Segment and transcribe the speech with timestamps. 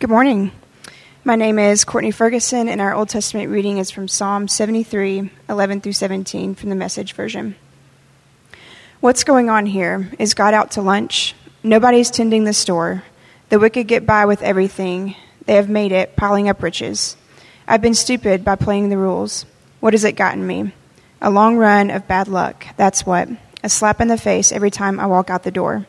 [0.00, 0.50] Good morning.
[1.24, 5.80] My name is Courtney Ferguson, and our Old Testament reading is from Psalm 73, 11
[5.82, 7.54] through 17 from the Message Version.
[9.00, 10.10] What's going on here?
[10.18, 11.34] Is God out to lunch?
[11.62, 13.02] Nobody's tending the store.
[13.50, 15.16] The wicked get by with everything.
[15.44, 17.18] They have made it, piling up riches.
[17.68, 19.44] I've been stupid by playing the rules.
[19.80, 20.72] What has it gotten me?
[21.20, 22.64] A long run of bad luck.
[22.78, 23.28] That's what.
[23.62, 25.86] A slap in the face every time I walk out the door.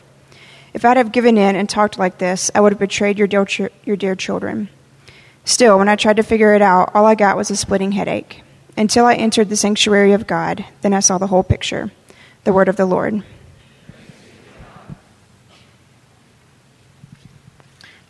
[0.74, 3.46] If I'd have given in and talked like this, I would have betrayed your dear,
[3.84, 4.70] your dear children.
[5.44, 8.41] Still, when I tried to figure it out, all I got was a splitting headache.
[8.78, 11.92] Until I entered the sanctuary of God, then I saw the whole picture.
[12.45, 13.23] The word of the Lord.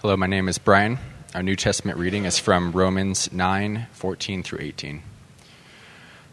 [0.02, 1.00] Hello, my name is Brian.
[1.34, 5.02] Our New Testament reading is from Romans 9 14 through 18.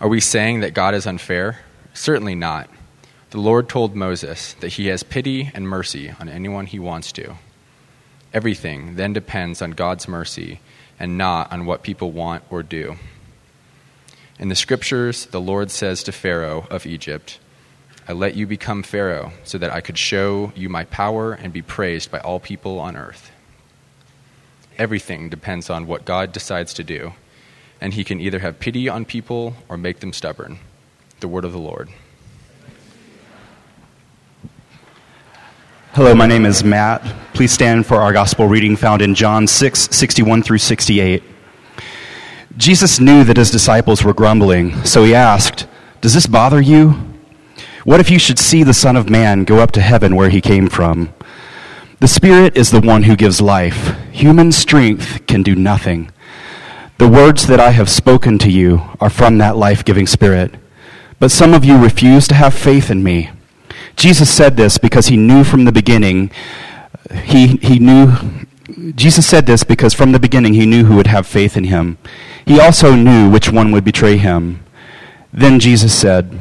[0.01, 1.60] Are we saying that God is unfair?
[1.95, 2.69] Certainly not.
[3.30, 7.34] The Lord told Moses that he has pity and mercy on anyone he wants to.
[8.32, 10.60] Everything then depends on God's mercy
[10.98, 12.96] and not on what people want or do.
[14.38, 17.38] In the scriptures, the Lord says to Pharaoh of Egypt,
[18.09, 21.60] I let you become Pharaoh so that I could show you my power and be
[21.60, 23.30] praised by all people on earth.
[24.79, 27.13] Everything depends on what God decides to do,
[27.79, 30.60] and he can either have pity on people or make them stubborn.
[31.20, 31.90] The word of the Lord.
[35.99, 37.02] Hello, my name is Matt.
[37.35, 41.24] Please stand for our gospel reading found in John 6, 61 through 68.
[42.57, 45.66] Jesus knew that his disciples were grumbling, so he asked,
[46.01, 46.91] Does this bother you?
[47.82, 50.41] What if you should see the Son of Man go up to heaven where he
[50.41, 51.13] came from?
[51.99, 53.99] The Spirit is the one who gives life.
[54.13, 56.13] Human strength can do nothing.
[56.99, 60.54] The words that I have spoken to you are from that life giving Spirit.
[61.19, 63.30] But some of you refuse to have faith in me.
[63.99, 66.31] Jesus said this because he knew from the beginning,
[67.25, 68.12] he, he knew,
[68.94, 71.99] Jesus said this because from the beginning he knew who would have faith in him.
[72.47, 74.65] He also knew which one would betray him.
[75.32, 76.32] Then Jesus said,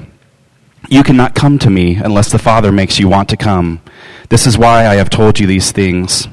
[0.88, 3.82] You cannot come to me unless the Father makes you want to come.
[4.30, 6.28] This is why I have told you these things.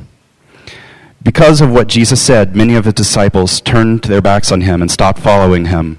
[1.23, 4.91] Because of what Jesus said, many of his disciples turned their backs on him and
[4.91, 5.99] stopped following him.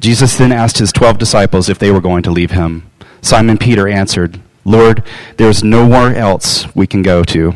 [0.00, 2.90] Jesus then asked his twelve disciples if they were going to leave him.
[3.22, 5.04] Simon Peter answered, Lord,
[5.36, 7.54] there is nowhere else we can go to.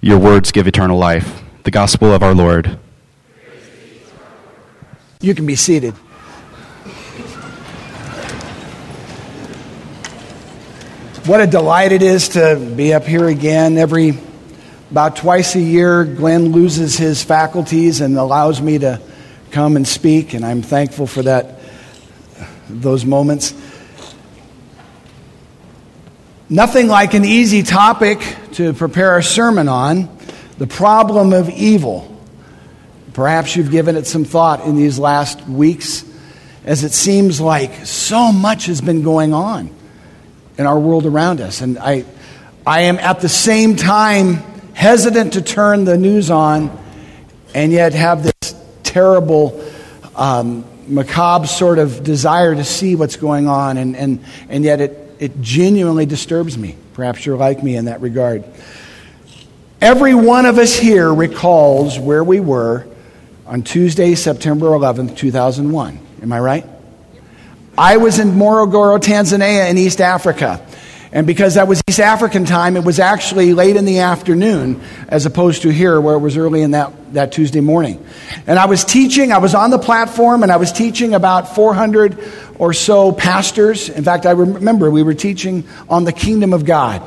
[0.00, 1.42] Your words give eternal life.
[1.64, 2.78] The gospel of our Lord.
[5.20, 5.92] You can be seated.
[11.26, 13.76] What a delight it is to be up here again.
[13.76, 14.18] Every
[14.90, 19.02] about twice a year, Glenn loses his faculties and allows me to
[19.50, 21.60] come and speak, and I'm thankful for that.
[22.70, 23.52] Those moments.
[26.48, 28.20] Nothing like an easy topic
[28.52, 30.08] to prepare a sermon on
[30.58, 32.16] the problem of evil.
[33.14, 36.04] Perhaps you've given it some thought in these last weeks,
[36.64, 39.74] as it seems like so much has been going on
[40.56, 41.62] in our world around us.
[41.62, 42.04] And I,
[42.64, 44.34] I am at the same time
[44.72, 46.70] hesitant to turn the news on
[47.54, 48.54] and yet have this
[48.84, 49.64] terrible,
[50.14, 55.05] um, macabre sort of desire to see what's going on, and, and, and yet it,
[55.18, 56.76] it genuinely disturbs me.
[56.94, 58.44] Perhaps you're like me in that regard.
[59.80, 62.86] Every one of us here recalls where we were
[63.46, 66.00] on Tuesday, September 11th, 2001.
[66.22, 66.66] Am I right?
[67.78, 70.66] I was in Morogoro, Tanzania, in East Africa.
[71.12, 75.24] And because that was East African time, it was actually late in the afternoon as
[75.24, 78.04] opposed to here where it was early in that, that Tuesday morning.
[78.46, 82.18] And I was teaching, I was on the platform and I was teaching about 400
[82.58, 83.88] or so pastors.
[83.88, 87.02] In fact, I remember we were teaching on the kingdom of God.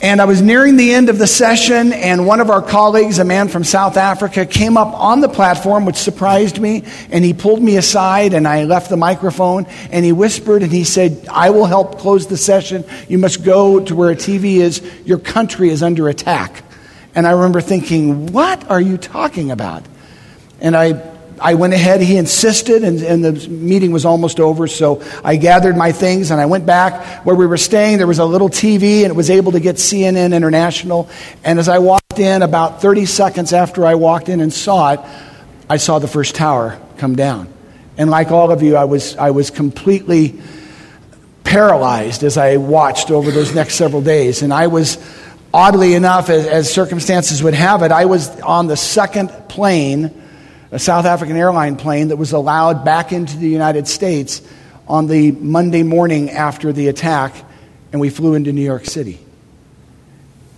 [0.00, 3.24] And I was nearing the end of the session, and one of our colleagues, a
[3.24, 7.60] man from South Africa, came up on the platform, which surprised me, and he pulled
[7.60, 11.66] me aside, and I left the microphone, and he whispered, and he said, I will
[11.66, 12.84] help close the session.
[13.08, 14.80] You must go to where a TV is.
[15.04, 16.62] Your country is under attack.
[17.16, 19.84] And I remember thinking, What are you talking about?
[20.60, 24.66] And I I went ahead, he insisted, and, and, the meeting was almost over.
[24.66, 27.98] So I gathered my things and I went back where we were staying.
[27.98, 31.08] There was a little TV and it was able to get CNN International.
[31.44, 35.00] And as I walked in, about 30 seconds after I walked in and saw it,
[35.68, 37.52] I saw the first tower come down.
[37.96, 40.40] And like all of you, I was, I was completely
[41.44, 44.42] paralyzed as I watched over those next several days.
[44.42, 44.98] And I was,
[45.52, 50.17] oddly enough, as, as circumstances would have it, I was on the second plane
[50.70, 54.42] a South African airline plane that was allowed back into the United States
[54.86, 57.34] on the Monday morning after the attack,
[57.92, 59.18] and we flew into New York City.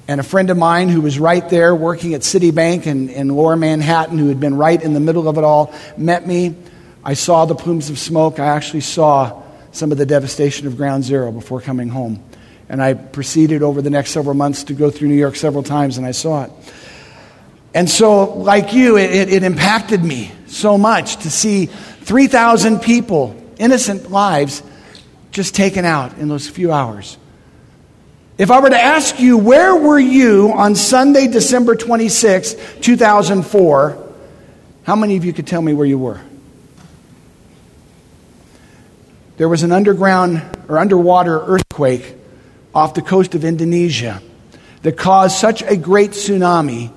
[0.08, 3.54] And a friend of mine who was right there working at Citibank in, in lower
[3.54, 6.56] Manhattan, who had been right in the middle of it all, met me.
[7.04, 8.40] I saw the plumes of smoke.
[8.40, 12.24] I actually saw some of the devastation of ground zero before coming home.
[12.68, 15.96] And I proceeded over the next several months to go through New York several times,
[15.96, 16.50] and I saw it.
[17.72, 24.10] And so, like you, it, it impacted me so much to see 3,000 people, innocent
[24.10, 24.62] lives,
[25.30, 27.16] just taken out in those few hours.
[28.38, 34.08] If I were to ask you, where were you on Sunday, December 26, 2004,
[34.82, 36.20] how many of you could tell me where you were?
[39.36, 42.14] There was an underground or underwater earthquake
[42.74, 44.20] off the coast of Indonesia
[44.82, 46.90] that caused such a great tsunami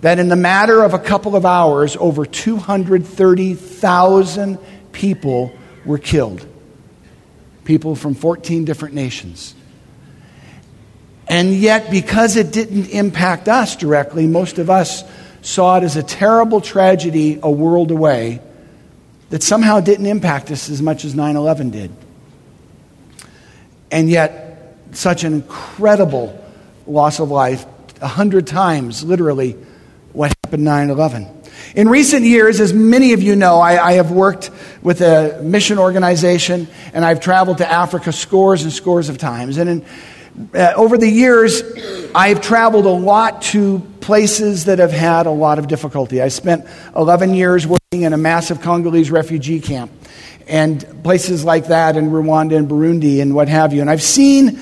[0.00, 4.58] that in the matter of a couple of hours, over 230,000
[4.92, 5.52] people
[5.84, 6.46] were killed.
[7.64, 9.54] People from 14 different nations.
[11.26, 15.04] And yet, because it didn't impact us directly, most of us
[15.42, 18.40] saw it as a terrible tragedy a world away
[19.30, 21.90] that somehow didn't impact us as much as 9 11 did.
[23.90, 26.42] And yet, such an incredible
[26.86, 27.66] loss of life,
[28.00, 29.56] a hundred times, literally,
[30.48, 31.28] happened 9 11.
[31.74, 34.50] In recent years, as many of you know, I, I, have worked
[34.80, 39.58] with a mission organization and I've traveled to Africa scores and scores of times.
[39.58, 39.86] And in,
[40.54, 41.62] uh, over the years,
[42.14, 46.22] I've traveled a lot to places that have had a lot of difficulty.
[46.22, 46.64] I spent
[46.96, 49.92] 11 years working in a massive Congolese refugee camp
[50.46, 53.82] and places like that in Rwanda and Burundi and what have you.
[53.82, 54.58] And I've seen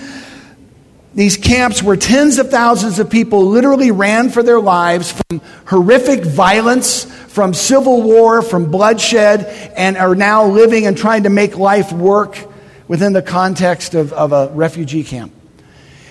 [1.16, 6.22] these camps where tens of thousands of people literally ran for their lives from horrific
[6.22, 9.46] violence, from civil war, from bloodshed,
[9.76, 12.38] and are now living and trying to make life work
[12.86, 15.32] within the context of, of a refugee camp.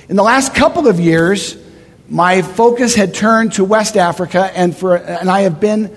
[0.09, 1.55] In the last couple of years,
[2.09, 5.95] my focus had turned to West Africa, and, for, and I have been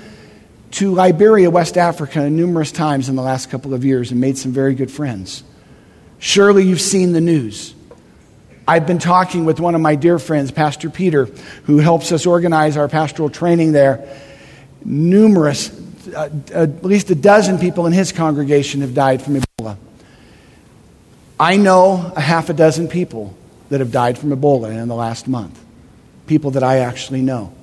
[0.73, 4.53] to Liberia, West Africa, numerous times in the last couple of years and made some
[4.53, 5.45] very good friends.
[6.19, 7.75] Surely you've seen the news.
[8.69, 11.25] I've been talking with one of my dear friends, Pastor Peter,
[11.65, 14.07] who helps us organize our pastoral training there.
[14.85, 15.71] Numerous,
[16.15, 19.79] uh, at least a dozen people in his congregation have died from Ebola.
[21.41, 23.35] I know a half a dozen people
[23.71, 25.59] that have died from Ebola in the last month.
[26.27, 27.55] People that I actually know.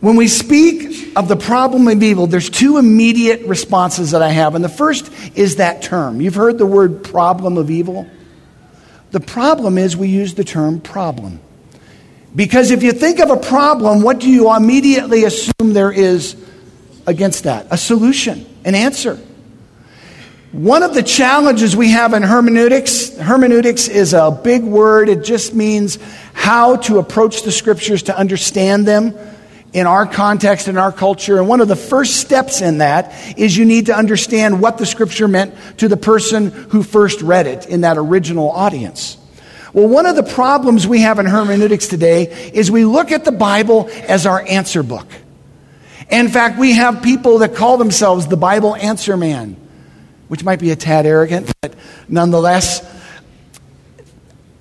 [0.00, 4.54] When we speak of the problem of evil, there's two immediate responses that I have.
[4.54, 6.20] And the first is that term.
[6.20, 8.06] You've heard the word problem of evil.
[9.10, 11.40] The problem is we use the term problem.
[12.34, 16.36] Because if you think of a problem, what do you immediately assume there is
[17.06, 17.66] against that?
[17.70, 19.18] A solution, an answer.
[20.52, 25.08] One of the challenges we have in hermeneutics, hermeneutics is a big word.
[25.08, 25.98] It just means
[26.32, 29.14] how to approach the scriptures to understand them
[29.72, 31.38] in our context, in our culture.
[31.38, 34.86] And one of the first steps in that is you need to understand what the
[34.86, 39.18] scripture meant to the person who first read it in that original audience.
[39.72, 43.32] Well, one of the problems we have in hermeneutics today is we look at the
[43.32, 45.06] Bible as our answer book.
[46.10, 49.56] In fact, we have people that call themselves the Bible answer man,
[50.28, 51.74] which might be a tad arrogant, but
[52.08, 52.80] nonetheless,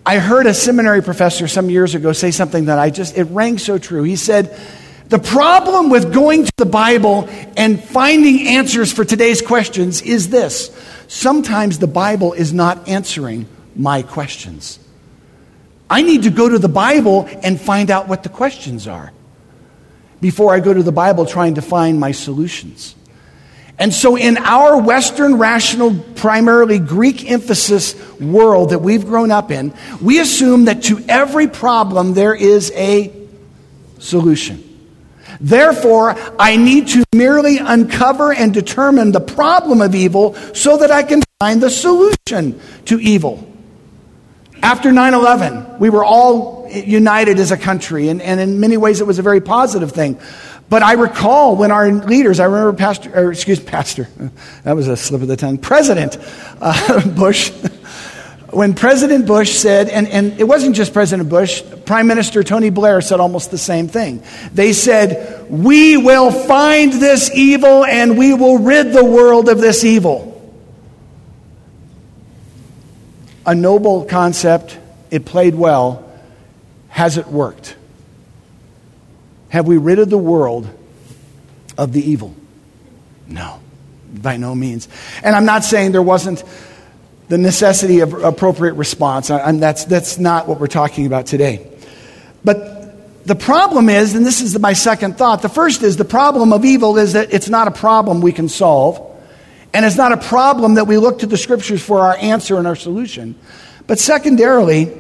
[0.06, 3.58] I heard a seminary professor some years ago say something that I just, it rang
[3.58, 4.04] so true.
[4.04, 4.58] He said,
[5.10, 10.76] the problem with going to the Bible and finding answers for today's questions is this
[11.08, 14.80] sometimes the Bible is not answering my questions.
[15.90, 19.14] I need to go to the Bible and find out what the questions are
[20.20, 22.96] before I go to the Bible trying to find my solutions.
[23.80, 29.72] And so, in our Western rational, primarily Greek emphasis world that we've grown up in,
[30.02, 33.14] we assume that to every problem there is a
[34.00, 34.67] solution.
[35.40, 41.04] Therefore, I need to merely uncover and determine the problem of evil so that I
[41.04, 43.48] can find the solution to evil.
[44.62, 49.02] After 9 11, we were all united as a country, and, and in many ways
[49.02, 50.20] it was a very positive thing.
[50.70, 54.10] But I recall when our leaders, I remember Pastor, or excuse Pastor,
[54.64, 56.18] that was a slip of the tongue, President
[56.60, 57.52] uh, Bush
[58.58, 63.02] when President Bush said, and, and it wasn't just President Bush, Prime Minister Tony Blair
[63.02, 64.24] said almost the same thing.
[64.52, 69.84] They said, We will find this evil and we will rid the world of this
[69.84, 70.34] evil.
[73.46, 74.80] A noble concept,
[75.12, 76.12] it played well.
[76.90, 77.76] Has it worked?
[79.50, 80.68] Have we ridded the world
[81.78, 82.36] of the evil?
[83.28, 83.60] No,
[84.12, 84.88] by no means.
[85.22, 86.44] And I'm not saying there wasn't
[87.30, 89.30] the necessity of appropriate response.
[89.30, 91.68] And that's, that's not what we're talking about today.
[92.44, 96.54] But the problem is, and this is my second thought the first is the problem
[96.54, 99.04] of evil is that it's not a problem we can solve.
[99.74, 102.66] And it's not a problem that we look to the scriptures for our answer and
[102.66, 103.36] our solution.
[103.86, 104.92] But secondarily,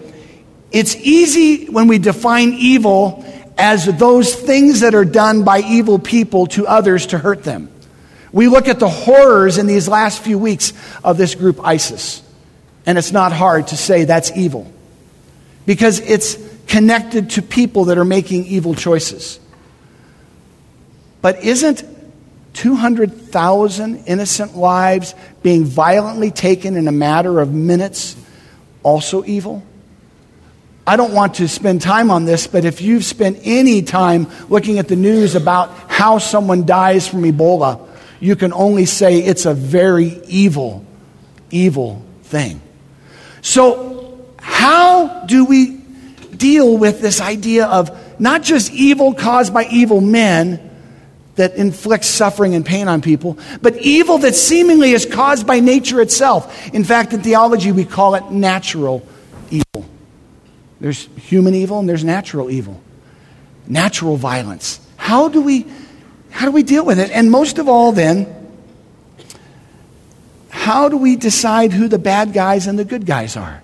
[0.71, 3.25] it's easy when we define evil
[3.57, 7.69] as those things that are done by evil people to others to hurt them.
[8.31, 12.21] We look at the horrors in these last few weeks of this group ISIS,
[12.85, 14.71] and it's not hard to say that's evil
[15.65, 19.39] because it's connected to people that are making evil choices.
[21.21, 21.83] But isn't
[22.53, 28.15] 200,000 innocent lives being violently taken in a matter of minutes
[28.83, 29.63] also evil?
[30.85, 34.79] I don't want to spend time on this, but if you've spent any time looking
[34.79, 37.86] at the news about how someone dies from Ebola,
[38.19, 40.85] you can only say it's a very evil,
[41.51, 42.61] evil thing.
[43.41, 45.77] So, how do we
[46.35, 50.63] deal with this idea of not just evil caused by evil men
[51.35, 56.01] that inflicts suffering and pain on people, but evil that seemingly is caused by nature
[56.01, 56.73] itself?
[56.73, 59.07] In fact, in theology, we call it natural
[59.51, 59.87] evil.
[60.79, 62.81] There's human evil and there's natural evil,
[63.67, 64.79] natural violence.
[64.95, 65.65] How do we
[66.29, 67.11] how do we deal with it?
[67.11, 68.33] And most of all, then,
[70.49, 73.61] how do we decide who the bad guys and the good guys are?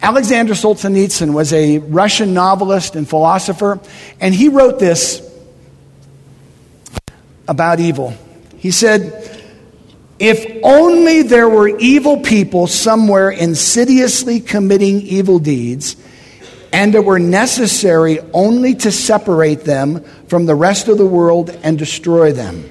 [0.00, 3.78] Alexander Solzhenitsyn was a Russian novelist and philosopher,
[4.20, 5.22] and he wrote this
[7.46, 8.14] about evil.
[8.56, 9.30] He said,
[10.18, 15.96] If only there were evil people somewhere insidiously committing evil deeds,
[16.72, 21.78] and it were necessary only to separate them from the rest of the world and
[21.78, 22.68] destroy them.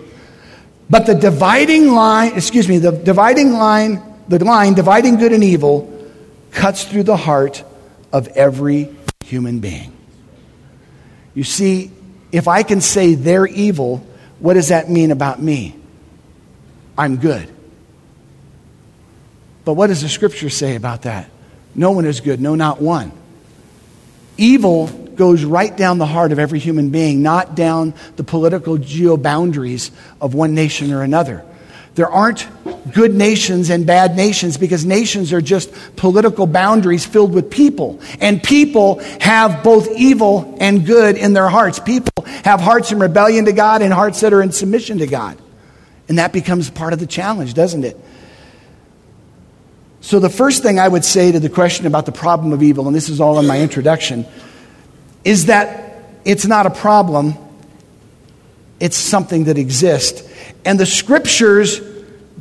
[0.89, 5.87] But the dividing line, excuse me, the dividing line, the line dividing good and evil
[6.51, 7.63] cuts through the heart
[8.11, 8.89] of every
[9.23, 9.93] human being.
[11.33, 11.91] You see,
[12.31, 14.05] if I can say they're evil,
[14.39, 15.75] what does that mean about me?
[16.97, 17.47] I'm good.
[19.63, 21.29] But what does the scripture say about that?
[21.75, 23.11] No one is good, no, not one.
[24.41, 29.15] Evil goes right down the heart of every human being, not down the political geo
[29.15, 31.45] boundaries of one nation or another.
[31.93, 32.47] There aren't
[32.91, 37.99] good nations and bad nations because nations are just political boundaries filled with people.
[38.19, 41.77] And people have both evil and good in their hearts.
[41.77, 45.37] People have hearts in rebellion to God and hearts that are in submission to God.
[46.09, 47.95] And that becomes part of the challenge, doesn't it?
[50.01, 52.87] So, the first thing I would say to the question about the problem of evil,
[52.87, 54.25] and this is all in my introduction,
[55.23, 57.35] is that it's not a problem,
[58.79, 60.27] it's something that exists.
[60.65, 61.79] And the scriptures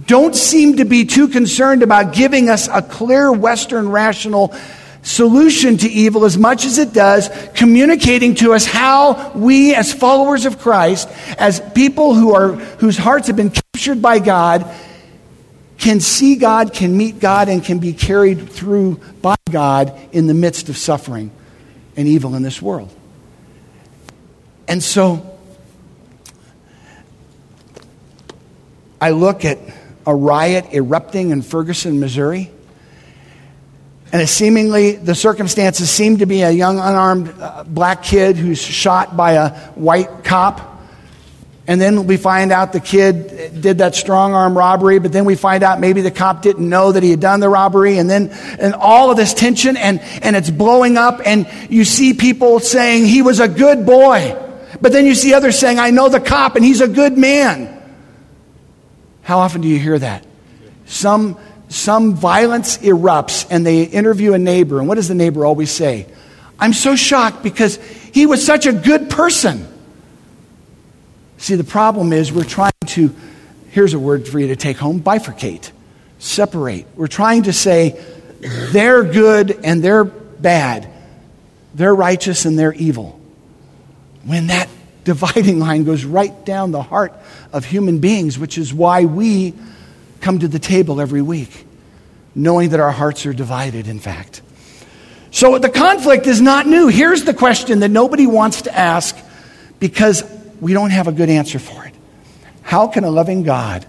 [0.07, 4.55] don't seem to be too concerned about giving us a clear Western rational
[5.03, 10.47] solution to evil as much as it does communicating to us how we as followers
[10.47, 14.71] of Christ as people who are whose hearts have been captured by God
[15.81, 20.35] can see God, can meet God, and can be carried through by God in the
[20.35, 21.31] midst of suffering
[21.97, 22.95] and evil in this world.
[24.69, 25.39] And so
[29.01, 29.59] I look at
[30.07, 32.51] a riot erupting in Ferguson, Missouri.
[34.13, 39.17] And seemingly, the circumstances seem to be a young, unarmed uh, black kid who's shot
[39.17, 40.70] by a white cop.
[41.71, 45.37] And then we find out the kid did that strong arm robbery, but then we
[45.37, 47.99] find out maybe the cop didn't know that he had done the robbery.
[47.99, 52.13] And then, and all of this tension and, and it's blowing up and you see
[52.13, 54.37] people saying he was a good boy.
[54.81, 57.81] But then you see others saying, I know the cop and he's a good man.
[59.23, 60.27] How often do you hear that?
[60.87, 64.81] Some, some violence erupts and they interview a neighbor.
[64.81, 66.09] And what does the neighbor always say?
[66.59, 67.77] I'm so shocked because
[68.13, 69.69] he was such a good person.
[71.41, 73.15] See, the problem is we're trying to,
[73.71, 75.71] here's a word for you to take home bifurcate,
[76.19, 76.87] separate.
[76.95, 77.99] We're trying to say
[78.41, 80.93] they're good and they're bad,
[81.73, 83.19] they're righteous and they're evil.
[84.25, 84.69] When that
[85.05, 87.15] dividing line goes right down the heart
[87.55, 89.55] of human beings, which is why we
[90.21, 91.67] come to the table every week,
[92.35, 94.43] knowing that our hearts are divided, in fact.
[95.31, 96.89] So the conflict is not new.
[96.89, 99.17] Here's the question that nobody wants to ask
[99.79, 100.23] because
[100.61, 101.95] we don't have a good answer for it.
[102.63, 103.87] How can a loving God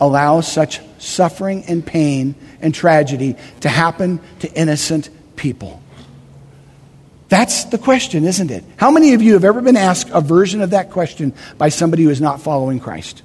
[0.00, 5.82] allow such suffering and pain and tragedy to happen to innocent people?
[7.28, 8.62] That's the question, isn't it?
[8.76, 12.04] How many of you have ever been asked a version of that question by somebody
[12.04, 13.22] who is not following Christ?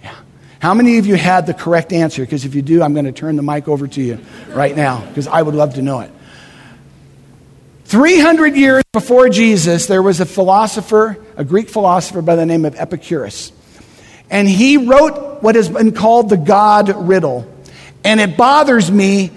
[0.00, 0.14] Yeah.
[0.60, 2.22] How many of you had the correct answer?
[2.22, 5.04] Because if you do, I'm going to turn the mic over to you right now
[5.06, 6.12] because I would love to know it.
[7.92, 12.74] 300 years before Jesus, there was a philosopher, a Greek philosopher by the name of
[12.74, 13.52] Epicurus.
[14.30, 17.46] And he wrote what has been called the God riddle.
[18.02, 19.30] And it bothers me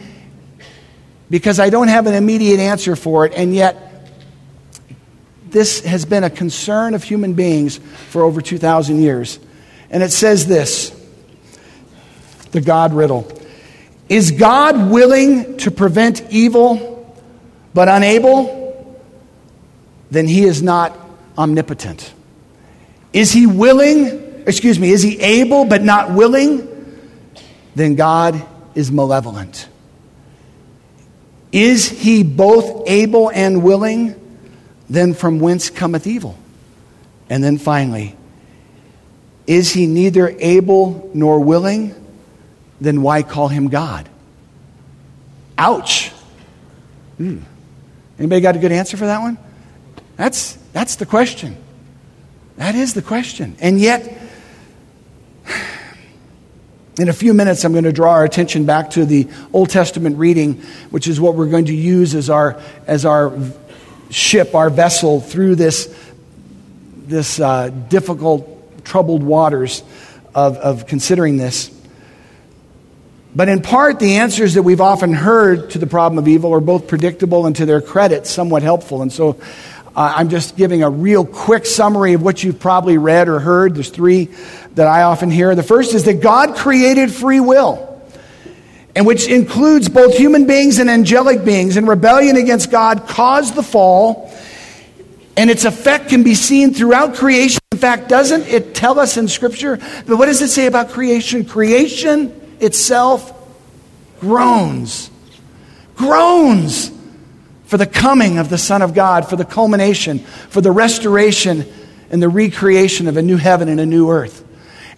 [1.29, 4.09] because I don't have an immediate answer for it, and yet
[5.49, 9.37] this has been a concern of human beings for over 2,000 years.
[9.89, 10.91] And it says this
[12.51, 13.29] the God riddle
[14.07, 16.94] Is God willing to prevent evil
[17.75, 18.63] but unable?
[20.09, 20.97] Then he is not
[21.37, 22.13] omnipotent.
[23.11, 24.43] Is he willing?
[24.47, 26.71] Excuse me, is he able but not willing?
[27.75, 28.41] Then God
[28.75, 29.67] is malevolent.
[31.51, 34.15] Is he both able and willing?
[34.89, 36.37] Then from whence cometh evil?
[37.29, 38.15] And then finally,
[39.47, 41.93] is he neither able nor willing?
[42.79, 44.07] Then why call him God?
[45.57, 46.09] Ouch.
[47.17, 47.39] Hmm.
[48.17, 49.37] Anybody got a good answer for that one?
[50.15, 51.57] That's, that's the question.
[52.57, 53.57] That is the question.
[53.59, 54.21] And yet,
[56.99, 60.17] in a few minutes, I'm going to draw our attention back to the Old Testament
[60.17, 63.37] reading, which is what we're going to use as our, as our
[64.09, 65.93] ship, our vessel through this,
[67.05, 69.83] this uh, difficult, troubled waters
[70.33, 71.74] of, of considering this.
[73.35, 76.61] But in part, the answers that we've often heard to the problem of evil are
[76.61, 79.01] both predictable and to their credit, somewhat helpful.
[79.01, 79.37] And so
[79.93, 83.75] uh, I'm just giving a real quick summary of what you've probably read or heard.
[83.75, 84.29] There's three
[84.75, 85.53] that I often hear.
[85.53, 88.01] The first is that God created free will,
[88.95, 93.63] and which includes both human beings and angelic beings, and rebellion against God caused the
[93.63, 94.33] fall,
[95.35, 97.59] and its effect can be seen throughout creation.
[97.73, 99.77] In fact, doesn't it tell us in Scripture?
[100.07, 101.43] But what does it say about creation?
[101.43, 103.31] Creation itself
[104.19, 105.09] groans.
[105.95, 106.91] Groans
[107.65, 111.65] for the coming of the Son of God, for the culmination, for the restoration
[112.09, 114.43] and the recreation of a new heaven and a new earth.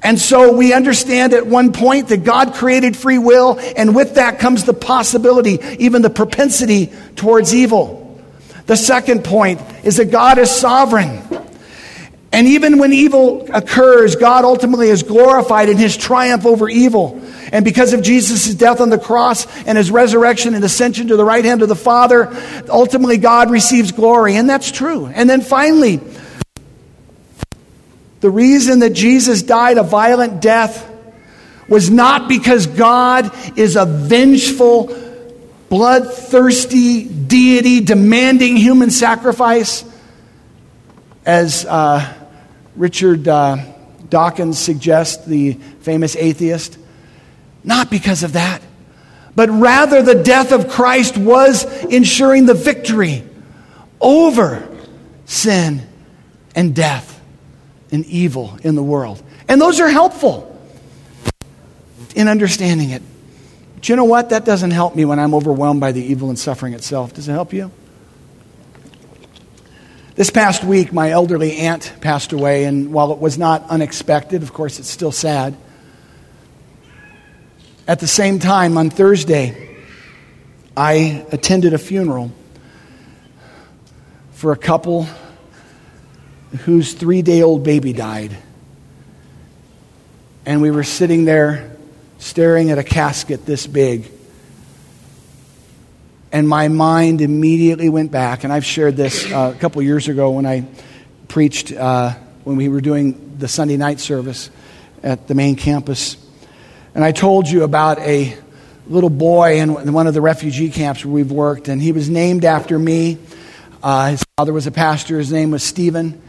[0.04, 4.40] And so we understand at one point that God created free will, and with that
[4.40, 8.22] comes the possibility, even the propensity towards evil.
[8.68, 11.24] The second point is that God is sovereign.
[12.32, 17.22] And even when evil occurs, God ultimately is glorified in his triumph over evil.
[17.52, 21.26] And because of Jesus' death on the cross and his resurrection and ascension to the
[21.26, 22.30] right hand of the Father,
[22.70, 24.36] ultimately God receives glory.
[24.36, 25.08] And that's true.
[25.08, 26.00] And then finally,
[28.20, 30.90] the reason that Jesus died a violent death
[31.70, 34.96] was not because God is a vengeful,
[35.70, 39.84] bloodthirsty deity demanding human sacrifice,
[41.26, 42.14] as uh,
[42.76, 43.58] Richard uh,
[44.10, 46.78] Dawkins suggests, the famous atheist.
[47.68, 48.62] Not because of that,
[49.36, 53.26] but rather the death of Christ was ensuring the victory
[54.00, 54.68] over
[55.26, 55.86] sin
[56.56, 57.22] and death
[57.92, 59.22] and evil in the world.
[59.50, 60.58] And those are helpful
[62.16, 63.02] in understanding it.
[63.76, 64.30] But you know what?
[64.30, 67.14] That doesn't help me when I'm overwhelmed by the evil and suffering itself.
[67.14, 67.70] Does it help you?
[70.16, 74.54] This past week, my elderly aunt passed away, and while it was not unexpected, of
[74.54, 75.56] course, it's still sad.
[77.88, 79.78] At the same time, on Thursday,
[80.76, 82.34] I attended a funeral
[84.34, 85.08] for a couple
[86.66, 88.36] whose three day old baby died.
[90.46, 91.78] And we were sitting there
[92.18, 94.12] staring at a casket this big.
[96.34, 100.32] And my mind immediately went back, and I've shared this uh, a couple years ago
[100.32, 100.66] when I
[101.30, 104.50] preached uh, when we were doing the Sunday night service
[105.04, 106.18] at the main campus
[106.94, 108.38] and I told you about a
[108.88, 112.46] little boy in one of the refugee camps where we've worked, and he was named
[112.46, 113.18] after me.
[113.84, 116.22] Uh, his father was a pastor, his name was Stephen,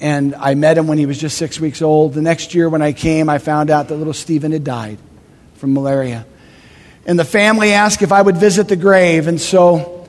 [0.00, 2.14] and I met him when he was just six weeks old.
[2.14, 4.98] The next year, when I came, I found out that little Stephen had died
[5.54, 6.26] from malaria.
[7.06, 10.06] And the family asked if I would visit the grave, and so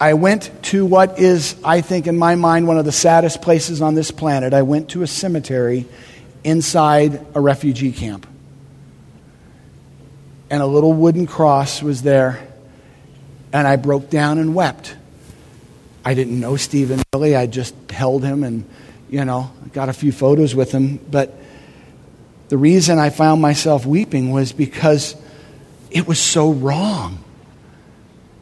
[0.00, 3.82] I went to what is, I think, in my mind, one of the saddest places
[3.82, 4.54] on this planet.
[4.54, 5.86] I went to a cemetery
[6.44, 8.26] inside a refugee camp
[10.50, 12.46] and a little wooden cross was there,
[13.52, 14.96] and I broke down and wept.
[16.04, 17.36] I didn't know Stephen really.
[17.36, 18.68] I just held him and,
[19.08, 20.96] you know, got a few photos with him.
[20.96, 21.36] But
[22.48, 25.14] the reason I found myself weeping was because
[25.90, 27.22] it was so wrong.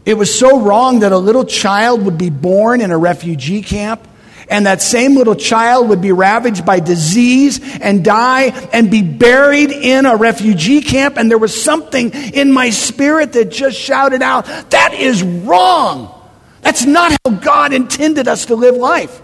[0.07, 4.07] It was so wrong that a little child would be born in a refugee camp
[4.51, 9.71] And that same little child would be ravaged by disease and die and be buried
[9.71, 11.19] in a refugee camp.
[11.19, 16.15] And there was something in my spirit that just shouted out, That is wrong.
[16.63, 19.21] That's not how God intended us to live life.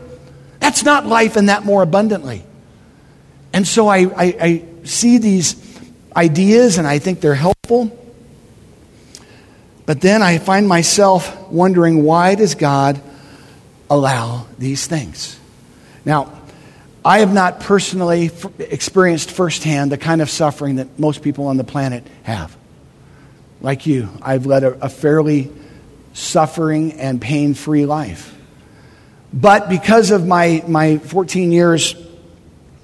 [0.60, 2.44] That's not life and that more abundantly.
[3.52, 5.56] And so I, I, I see these
[6.14, 7.98] ideas and I think they're helpful.
[9.86, 13.00] But then I find myself wondering why does God
[13.90, 15.38] allow these things?
[16.04, 16.32] Now,
[17.04, 21.64] I have not personally experienced firsthand the kind of suffering that most people on the
[21.64, 22.56] planet have.
[23.60, 25.50] Like you, I've led a, a fairly
[26.14, 28.34] suffering and pain free life.
[29.32, 31.96] But because of my, my 14 years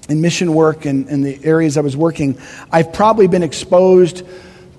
[0.09, 2.37] in mission work and, and the areas I was working,
[2.71, 4.23] I've probably been exposed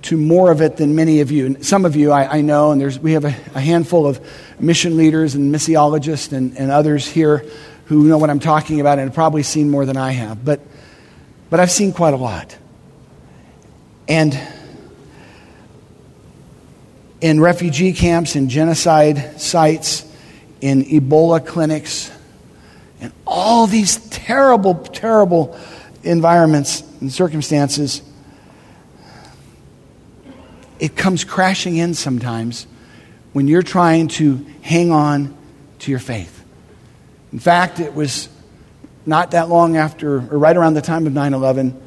[0.02, 1.62] to more of it than many of you.
[1.62, 4.20] Some of you I, I know, and there's, we have a, a, handful of
[4.58, 7.46] mission leaders and missiologists and, and others here
[7.86, 10.44] who know what I'm talking about and have probably seen more than I have.
[10.44, 10.60] But,
[11.50, 12.56] but I've seen quite a lot.
[14.08, 14.38] And
[17.20, 20.04] in refugee camps, in genocide sites,
[20.60, 22.10] in Ebola clinics,
[23.00, 25.56] and all these terrible, terrible
[26.02, 28.02] environments and circumstances
[30.82, 32.66] it comes crashing in sometimes
[33.32, 35.32] when you're trying to hang on
[35.78, 36.44] to your faith.
[37.32, 38.28] In fact, it was
[39.06, 41.80] not that long after, or right around the time of 9 11,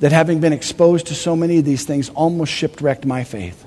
[0.00, 3.64] that having been exposed to so many of these things almost shipwrecked my faith.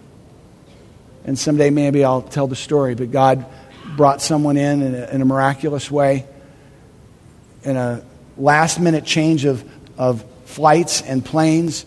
[1.23, 3.45] And someday maybe I'll tell the story, but God
[3.95, 6.25] brought someone in in a, in a miraculous way,
[7.63, 8.03] in a
[8.35, 9.63] last minute change of,
[9.97, 11.85] of flights and planes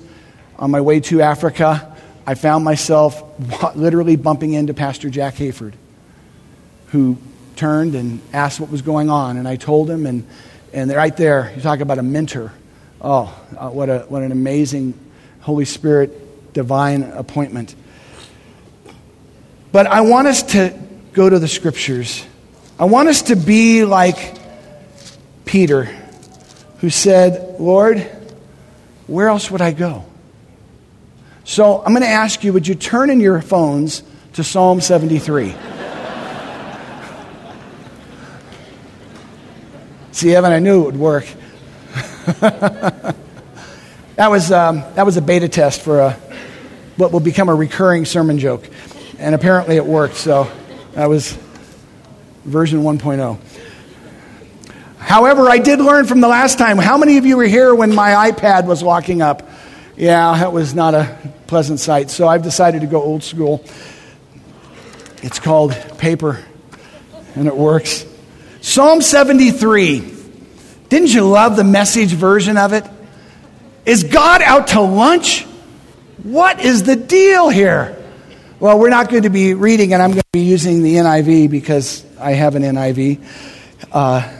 [0.58, 1.91] on my way to Africa
[2.26, 3.22] I found myself
[3.74, 5.74] literally bumping into Pastor Jack Hayford,
[6.88, 7.18] who
[7.56, 9.37] turned and asked what was going on.
[9.37, 10.26] And I told him, and,
[10.72, 12.52] and right there, you talk about a mentor.
[13.00, 14.98] Oh, uh, what, a, what an amazing
[15.40, 17.74] Holy Spirit divine appointment.
[19.72, 20.78] But I want us to
[21.12, 22.24] go to the scriptures.
[22.78, 24.37] I want us to be like
[25.44, 25.85] Peter,
[26.78, 28.00] who said, Lord,
[29.06, 30.04] where else would I go?
[31.44, 34.02] So I'm going to ask you would you turn in your phones
[34.35, 35.55] to Psalm 73?
[40.12, 41.26] See, Evan, I knew it would work.
[42.40, 43.16] that,
[44.18, 46.12] was, um, that was a beta test for a,
[46.96, 48.68] what will become a recurring sermon joke.
[49.18, 50.50] And apparently it worked, so
[50.92, 51.37] that was
[52.44, 53.38] version 1.0.
[54.98, 56.78] However, I did learn from the last time.
[56.78, 59.48] How many of you were here when my iPad was locking up?
[59.96, 62.11] Yeah, that was not a pleasant sight.
[62.11, 63.62] So I've decided to go old school.
[65.22, 66.42] It's called paper,
[67.35, 68.07] and it works.
[68.62, 70.14] Psalm 73.
[70.88, 72.85] Didn't you love the message version of it?
[73.85, 75.44] Is God out to lunch?
[76.22, 77.98] What is the deal here?
[78.61, 81.50] Well, we're not going to be reading, and I'm going to be using the NIV
[81.50, 83.20] because I have an NIV.
[83.90, 84.33] Uh,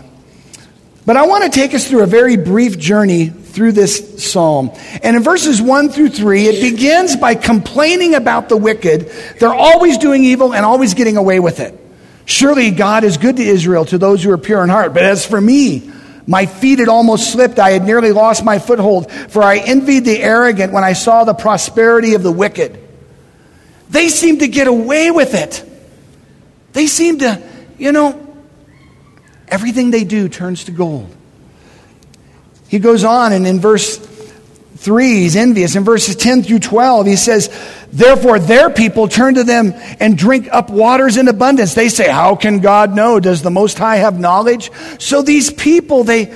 [1.05, 4.73] but I want to take us through a very brief journey through this psalm.
[5.03, 9.13] And in verses 1 through 3, it begins by complaining about the wicked.
[9.39, 11.79] They're always doing evil and always getting away with it.
[12.25, 14.95] Surely God is good to Israel, to those who are pure in heart.
[14.95, 15.91] But as for me,
[16.27, 17.59] my feet had almost slipped.
[17.59, 21.35] I had nearly lost my foothold, for I envied the arrogant when I saw the
[21.35, 22.79] prosperity of the wicked.
[23.91, 25.63] They seem to get away with it.
[26.73, 27.43] They seem to,
[27.77, 28.35] you know,
[29.49, 31.15] everything they do turns to gold.
[32.73, 35.77] He goes on, and in verse 3, he's envious.
[35.77, 37.51] In verses 10 through 12, he says,
[37.93, 41.75] Therefore, their people turn to them and drink up waters in abundance.
[41.75, 43.21] They say, How can God know?
[43.21, 44.71] Does the Most High have knowledge?
[44.99, 46.35] So these people, they,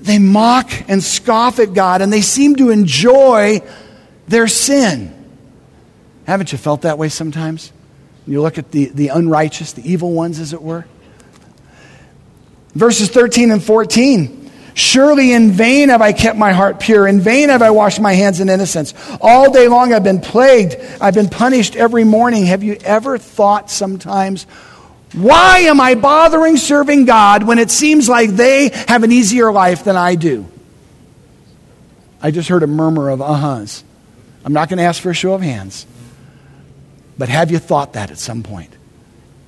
[0.00, 3.60] they mock and scoff at God, and they seem to enjoy
[4.28, 5.12] their sin.
[6.26, 7.70] Haven't you felt that way sometimes?
[8.26, 10.86] You look at the, the unrighteous, the evil ones, as it were.
[12.74, 14.45] Verses 13 and 14.
[14.78, 17.06] Surely in vain have I kept my heart pure.
[17.08, 18.92] In vain have I washed my hands in innocence.
[19.22, 20.76] All day long I've been plagued.
[21.00, 22.44] I've been punished every morning.
[22.44, 24.44] Have you ever thought sometimes,
[25.14, 29.82] why am I bothering serving God when it seems like they have an easier life
[29.82, 30.46] than I do?
[32.20, 33.82] I just heard a murmur of uh-huhs.
[34.44, 35.86] I'm not going to ask for a show of hands.
[37.16, 38.76] But have you thought that at some point?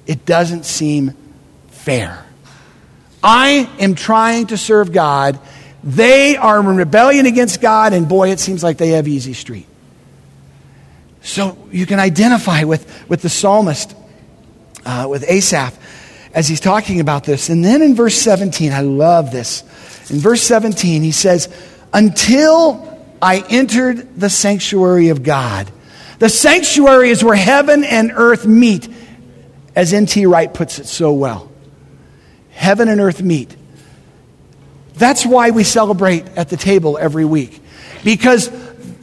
[0.07, 1.15] It doesn't seem
[1.69, 2.25] fair.
[3.23, 5.39] I am trying to serve God.
[5.83, 9.67] They are in rebellion against God, and boy, it seems like they have easy street.
[11.23, 13.95] So you can identify with, with the psalmist,
[14.85, 15.77] uh, with Asaph.
[16.33, 17.49] as he's talking about this.
[17.49, 19.63] And then in verse 17, I love this.
[20.11, 21.49] In verse 17, he says,
[21.93, 22.89] Until
[23.21, 25.71] I entered the sanctuary of God.
[26.19, 28.89] The sanctuary is where heaven and earth meet,
[29.77, 30.27] as N.T.
[30.27, 31.48] Wright puts it so well.
[32.59, 33.55] Heaven and earth meet.
[34.95, 37.63] That's why we celebrate at the table every week.
[38.03, 38.51] Because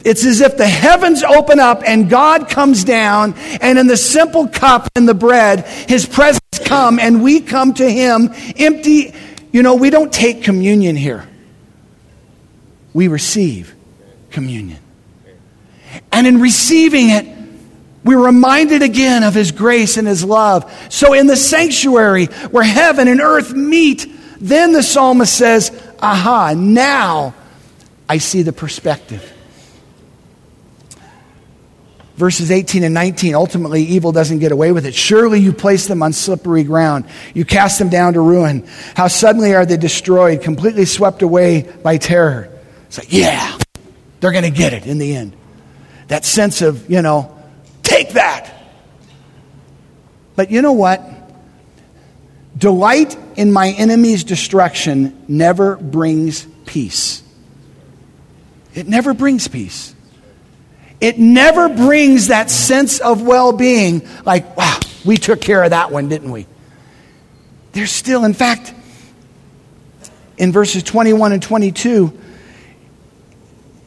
[0.04, 4.50] it's as if the heavens open up and God comes down, and in the simple
[4.50, 9.14] cup and the bread, His presence come, and we come to Him empty.
[9.54, 11.26] You know, we don't take communion here.
[12.94, 13.74] We receive
[14.32, 14.80] communion.
[16.12, 17.35] And in receiving it,
[18.06, 20.72] we're reminded again of His grace and His love.
[20.90, 24.08] So in the sanctuary where heaven and earth meet,
[24.40, 27.34] then the psalmist says, Aha, now
[28.08, 29.34] I see the perspective.
[32.16, 34.96] Verses 18 and 19 ultimately, evil doesn't get away with it.
[34.96, 37.06] Surely you place them on slippery ground.
[37.34, 38.66] You cast them down to ruin.
[38.96, 42.50] How suddenly are they destroyed, completely swept away by terror.
[42.88, 43.58] It's like, yeah,
[44.22, 45.36] they're going to get it in the end.
[46.08, 47.38] That sense of, you know,
[47.84, 48.54] take that.
[50.36, 51.02] But you know what?
[52.58, 57.22] Delight in my enemy's destruction never brings peace.
[58.74, 59.94] It never brings peace.
[61.02, 65.92] It never brings that sense of well being, like, wow, we took care of that
[65.92, 66.48] one, didn't we?
[67.74, 68.74] There's still, in fact,
[70.38, 72.18] in verses 21 and 22,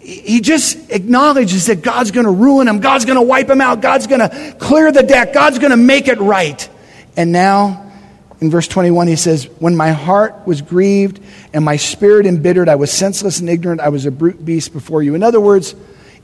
[0.08, 3.82] he just acknowledges that God's going to ruin him, God's going to wipe him out,
[3.82, 6.66] God's going to clear the deck, God's going to make it right.
[7.14, 7.92] And now,
[8.40, 11.20] in verse 21, he says, When my heart was grieved
[11.52, 15.02] and my spirit embittered, I was senseless and ignorant, I was a brute beast before
[15.02, 15.14] you.
[15.14, 15.74] In other words,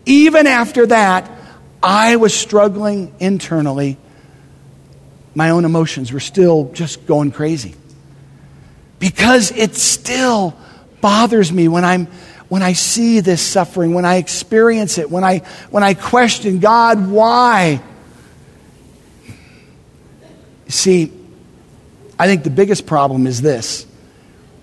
[0.06, 1.30] even after that,
[1.82, 3.98] I was struggling internally.
[5.34, 7.74] My own emotions were still just going crazy.
[8.98, 10.56] Because it still
[11.02, 12.08] bothers me when I'm
[12.54, 15.38] when I see this suffering, when I experience it, when I
[15.70, 17.82] when I question God, why?
[20.68, 21.10] See,
[22.16, 23.84] I think the biggest problem is this.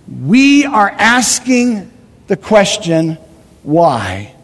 [0.07, 1.91] We are asking
[2.27, 3.17] the question,
[3.61, 4.35] why?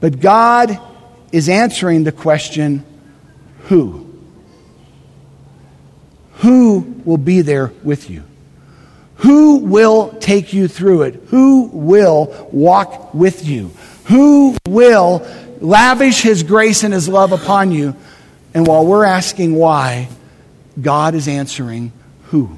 [0.00, 0.78] But God
[1.32, 2.84] is answering the question
[3.60, 4.14] who?
[6.40, 8.24] Who will be there with you?
[9.16, 11.14] Who will take you through it?
[11.28, 13.70] Who will walk with you?
[14.06, 15.26] Who will
[15.60, 17.96] lavish His grace and His love upon you?
[18.52, 20.08] And while we're asking why,
[20.80, 21.92] God is answering
[22.24, 22.56] who?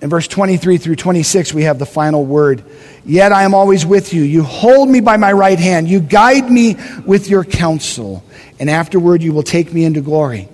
[0.00, 2.64] In verse 23 through 26, we have the final word.
[3.04, 4.22] Yet I am always with you.
[4.22, 5.88] You hold me by my right hand.
[5.88, 8.24] You guide me with your counsel.
[8.58, 10.48] And afterward, you will take me into glory.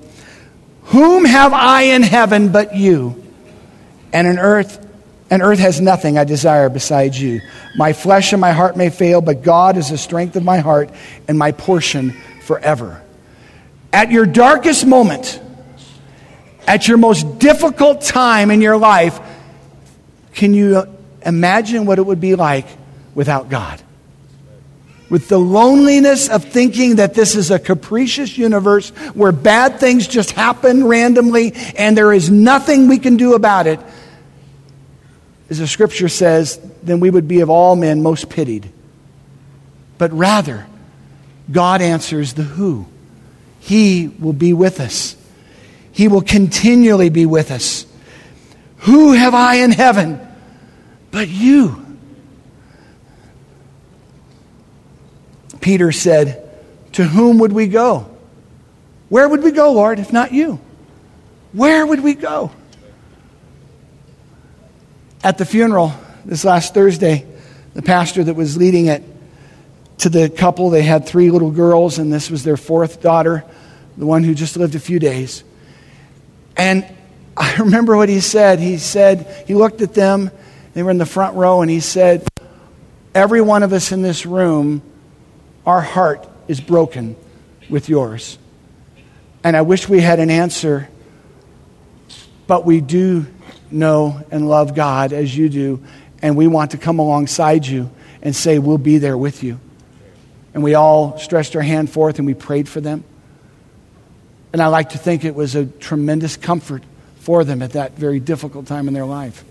[0.88, 3.24] Whom have I in heaven but you?
[4.12, 4.84] And in earth,
[5.30, 7.40] and earth has nothing I desire besides you.
[7.76, 10.90] My flesh and my heart may fail, but God is the strength of my heart
[11.26, 13.02] and my portion forever.
[13.92, 15.40] At your darkest moment,
[16.66, 19.20] at your most difficult time in your life,
[20.32, 20.84] can you
[21.24, 22.66] imagine what it would be like
[23.14, 23.82] without God?
[25.10, 30.32] With the loneliness of thinking that this is a capricious universe where bad things just
[30.32, 33.80] happen randomly and there is nothing we can do about it,
[35.48, 38.70] as the scripture says, then we would be of all men most pitied.
[39.96, 40.66] But rather,
[41.50, 42.86] God answers the who.
[43.60, 45.16] He will be with us.
[45.90, 47.86] He will continually be with us.
[48.82, 50.20] Who have I in heaven
[51.10, 51.84] but you.
[55.68, 56.48] Peter said,
[56.92, 58.08] To whom would we go?
[59.10, 60.58] Where would we go, Lord, if not you?
[61.52, 62.50] Where would we go?
[65.22, 65.92] At the funeral
[66.24, 67.26] this last Thursday,
[67.74, 69.04] the pastor that was leading it
[69.98, 73.44] to the couple, they had three little girls, and this was their fourth daughter,
[73.98, 75.44] the one who just lived a few days.
[76.56, 76.86] And
[77.36, 78.58] I remember what he said.
[78.58, 80.30] He said, he looked at them
[80.72, 82.26] they were in the front row, and he said,
[83.14, 84.80] Every one of us in this room,
[85.68, 87.14] our heart is broken
[87.68, 88.38] with yours.
[89.44, 90.88] And I wish we had an answer,
[92.46, 93.26] but we do
[93.70, 95.84] know and love God as you do,
[96.22, 97.90] and we want to come alongside you
[98.22, 99.60] and say, We'll be there with you.
[100.54, 103.04] And we all stretched our hand forth and we prayed for them.
[104.54, 106.82] And I like to think it was a tremendous comfort
[107.20, 109.44] for them at that very difficult time in their life.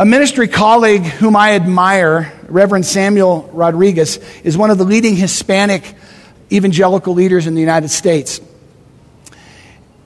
[0.00, 5.82] A ministry colleague whom I admire, Reverend Samuel Rodriguez, is one of the leading Hispanic
[6.52, 8.40] evangelical leaders in the United States.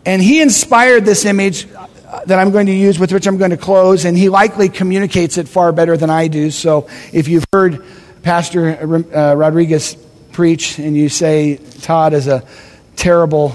[0.07, 3.59] And he inspired this image that I'm going to use, with which I'm going to
[3.59, 6.50] close, and he likely communicates it far better than I do.
[6.50, 7.85] So if you've heard
[8.22, 8.78] Pastor
[9.14, 9.94] uh, Rodriguez
[10.33, 12.42] preach and you say Todd is a
[12.96, 13.55] terrible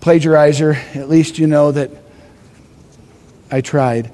[0.00, 1.90] plagiarizer, at least you know that
[3.50, 4.12] I tried.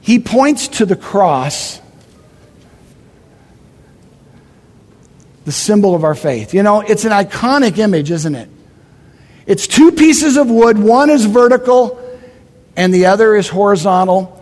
[0.00, 1.80] He points to the cross,
[5.44, 6.54] the symbol of our faith.
[6.54, 8.48] You know, it's an iconic image, isn't it?
[9.46, 11.98] It's two pieces of wood, one is vertical
[12.76, 14.36] and the other is horizontal.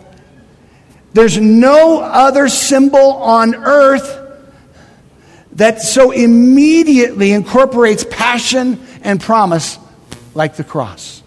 [1.13, 4.17] There's no other symbol on earth
[5.53, 9.77] that so immediately incorporates passion and promise
[10.35, 11.18] like the cross.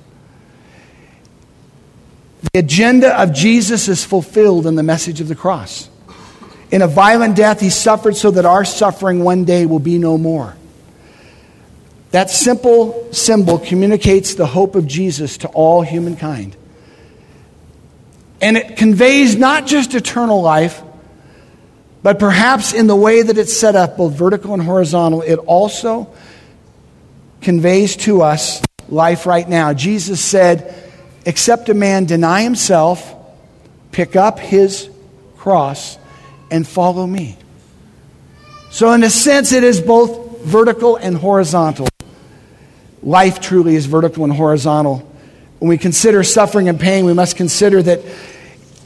[2.43, 5.89] The agenda of Jesus is fulfilled in the message of the cross.
[6.73, 10.19] In a violent death, he suffered so that our suffering one day will be no
[10.19, 10.57] more.
[12.11, 16.57] That simple symbol communicates the hope of Jesus to all humankind.
[18.41, 20.83] And it conveys not just eternal life,
[22.03, 26.13] but perhaps in the way that it's set up, both vertical and horizontal, it also
[27.41, 29.73] conveys to us life right now.
[29.73, 30.92] Jesus said,
[31.25, 33.15] Except a man deny himself,
[33.93, 34.91] pick up his
[35.37, 35.99] cross,
[36.51, 37.37] and follow me.
[38.71, 41.89] So, in a sense, it is both vertical and horizontal.
[43.03, 45.09] Life truly is vertical and horizontal.
[45.59, 48.01] When we consider suffering and pain, we must consider that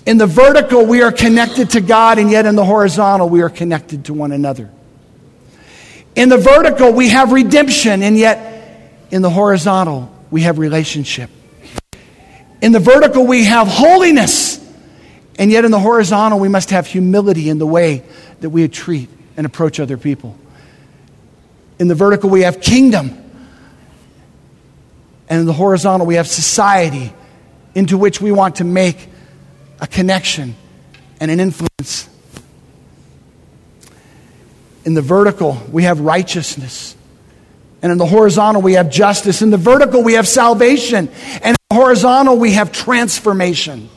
[0.06, 3.50] in the vertical we are connected to God, and yet in the horizontal we are
[3.50, 4.70] connected to one another.
[6.14, 11.30] In the vertical we have redemption, and yet in the horizontal we have relationship.
[12.66, 14.58] In the vertical we have holiness,
[15.38, 18.02] and yet in the horizontal we must have humility in the way
[18.40, 20.36] that we treat and approach other people.
[21.78, 23.22] In the vertical we have kingdom
[25.28, 27.12] and in the horizontal, we have society
[27.76, 29.10] into which we want to make
[29.80, 30.56] a connection
[31.20, 32.08] and an influence.
[34.84, 36.96] In the vertical, we have righteousness.
[37.80, 39.40] And in the horizontal, we have justice.
[39.40, 41.08] In the vertical, we have salvation.
[41.42, 41.55] And
[41.86, 43.88] horizontal, we have transformation.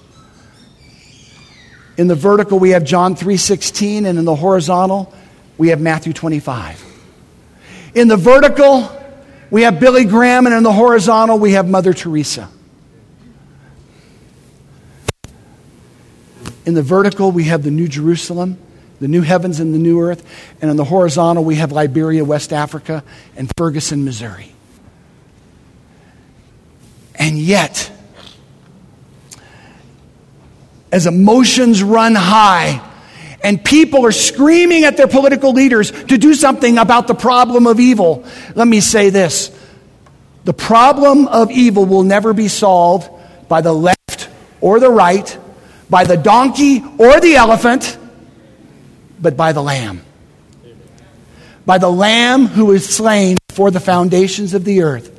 [1.97, 5.11] In the vertical, we have John 3:16, and in the horizontal,
[5.57, 6.85] we have Matthew 25.
[7.95, 8.91] In the vertical,
[9.49, 12.49] we have Billy Graham, and in the horizontal, we have Mother Teresa.
[16.67, 18.59] In the vertical, we have the New Jerusalem,
[19.01, 20.23] the new heavens and the new earth.
[20.61, 23.03] And in the horizontal, we have Liberia, West Africa,
[23.35, 24.53] and Ferguson, Missouri.
[27.29, 27.91] And yet,
[30.91, 32.81] as emotions run high,
[33.43, 37.79] and people are screaming at their political leaders to do something about the problem of
[37.79, 38.25] evil.
[38.55, 39.55] Let me say this
[40.43, 43.07] the problem of evil will never be solved
[43.47, 44.27] by the left
[44.59, 45.37] or the right,
[45.87, 47.95] by the donkey or the elephant,
[49.21, 50.01] but by the lamb.
[51.63, 55.18] By the lamb who is slain for the foundations of the earth,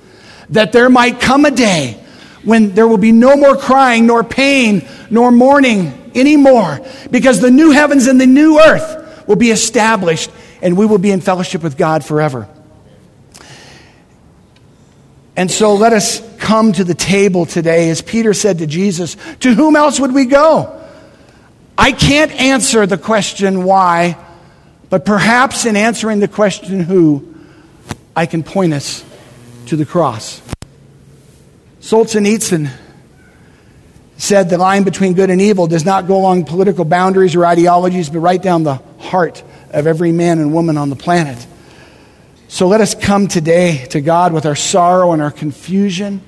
[0.51, 2.01] that there might come a day
[2.45, 7.71] when there will be no more crying, nor pain, nor mourning anymore, because the new
[7.71, 10.31] heavens and the new earth will be established,
[10.63, 12.49] and we will be in fellowship with God forever.
[15.37, 19.55] And so let us come to the table today, as Peter said to Jesus, To
[19.55, 20.77] whom else would we go?
[21.79, 24.19] I can't answer the question why,
[24.91, 27.35] but perhaps in answering the question who,
[28.15, 29.05] I can point us
[29.67, 30.43] to the cross.
[31.81, 32.71] Solzhenitsyn
[34.17, 38.11] said the line between good and evil does not go along political boundaries or ideologies,
[38.11, 41.47] but right down the heart of every man and woman on the planet.
[42.49, 46.21] So let us come today to God with our sorrow and our confusion.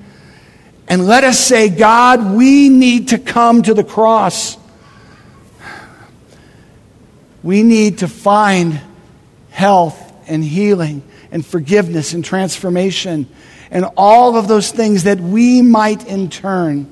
[0.87, 4.57] And let us say, God, we need to come to the cross.
[7.43, 8.81] We need to find
[9.49, 13.27] health and healing and forgiveness and transformation
[13.71, 16.87] and all of those things that we might in turn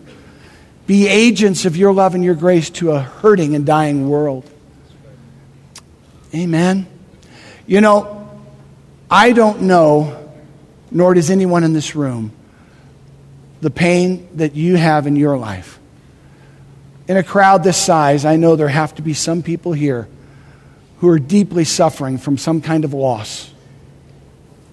[0.87, 4.49] be agents of your love and your grace to a hurting and dying world.
[6.33, 6.87] Amen.
[7.67, 8.27] You know,
[9.11, 10.33] I don't know,
[10.89, 12.31] nor does anyone in this room,
[13.61, 15.77] the pain that you have in your life.
[17.07, 20.07] In a crowd this size, I know there have to be some people here
[20.97, 23.51] who are deeply suffering from some kind of loss.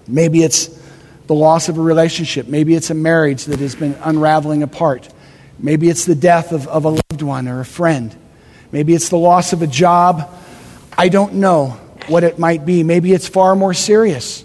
[0.08, 0.68] Maybe it's
[1.26, 2.48] the loss of a relationship.
[2.48, 5.08] Maybe it's a marriage that has been unraveling apart.
[5.58, 8.14] Maybe it's the death of, of a loved one or a friend.
[8.72, 10.34] Maybe it's the loss of a job.
[10.96, 11.78] I don't know.
[12.08, 12.82] what it might be.
[12.82, 14.44] Maybe it's far more serious,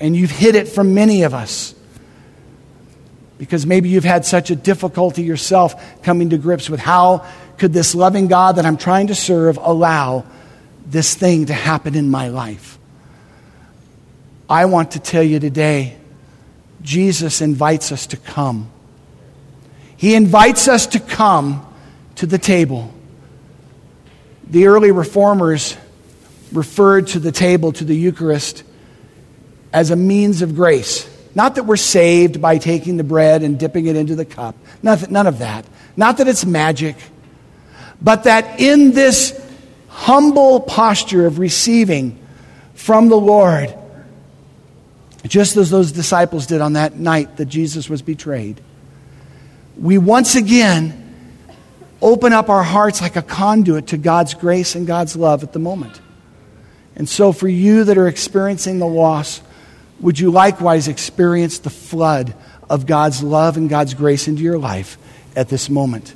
[0.00, 1.74] and you've hid it from many of us
[3.36, 7.26] because maybe you've had such a difficulty yourself coming to grips with how
[7.58, 10.24] could this loving God that I'm trying to serve allow
[10.86, 12.78] this thing to happen in my life.
[14.48, 15.96] I want to tell you today,
[16.82, 18.70] Jesus invites us to come.
[19.96, 21.66] He invites us to come
[22.16, 22.92] to the table.
[24.46, 25.76] The early reformers
[26.52, 28.64] referred to the table, to the Eucharist,
[29.72, 31.08] as a means of grace.
[31.34, 34.54] Not that we're saved by taking the bread and dipping it into the cup.
[34.82, 35.64] None of that.
[35.96, 36.96] Not that it's magic.
[38.00, 39.40] But that in this
[39.88, 42.20] humble posture of receiving
[42.74, 43.74] from the Lord,
[45.26, 48.60] just as those disciples did on that night that Jesus was betrayed,
[49.76, 51.00] we once again
[52.02, 55.58] open up our hearts like a conduit to God's grace and God's love at the
[55.58, 56.00] moment.
[56.96, 59.40] And so, for you that are experiencing the loss,
[60.00, 62.34] would you likewise experience the flood
[62.68, 64.98] of God's love and God's grace into your life
[65.34, 66.14] at this moment?